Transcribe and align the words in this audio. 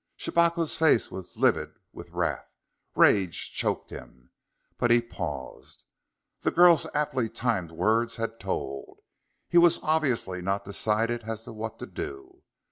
Shabako's 0.17 0.75
face 0.75 1.11
was 1.11 1.37
livid 1.37 1.77
with 1.93 2.09
wrath; 2.09 2.55
rage 2.95 3.53
choked 3.53 3.91
him; 3.91 4.31
but 4.79 4.89
he 4.89 4.99
paused. 4.99 5.83
The 6.39 6.49
girl's 6.49 6.87
aptly 6.95 7.29
timed 7.29 7.71
words 7.71 8.15
had 8.15 8.39
told. 8.39 8.97
He 9.47 9.59
was 9.59 9.79
obviously 9.83 10.41
not 10.41 10.65
decided 10.65 11.25
as 11.29 11.43
to 11.43 11.53
what 11.53 11.77
to 11.77 11.85
do. 11.85 12.41